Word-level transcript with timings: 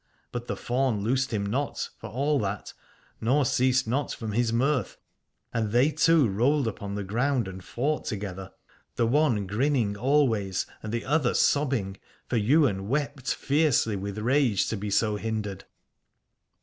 But 0.31 0.47
the 0.47 0.55
faun 0.57 1.03
loosed 1.03 1.31
him 1.31 1.45
not 1.45 1.91
for 1.99 2.09
all 2.09 2.39
that, 2.39 2.73
nor 3.21 3.45
ceased 3.45 3.87
not 3.87 4.11
from 4.11 4.31
his 4.31 4.51
mirth, 4.51 4.97
and 5.53 5.71
they 5.71 5.91
two 5.91 6.27
rolled 6.27 6.67
upon 6.67 6.95
the 6.95 7.03
ground 7.03 7.47
and 7.47 7.63
fought 7.63 8.05
together, 8.05 8.51
the 8.95 9.05
one 9.05 9.45
grinning 9.45 9.95
always 9.95 10.63
208 10.63 10.63
Aladore 10.63 10.79
and 10.85 10.91
the 10.93 11.05
other 11.05 11.33
sobbing, 11.35 11.97
for 12.25 12.37
Ywain 12.37 12.87
wept 12.87 13.31
fiercely 13.31 13.95
with 13.95 14.17
rage 14.17 14.67
to 14.69 14.75
be 14.75 14.89
so 14.89 15.17
hindered. 15.17 15.65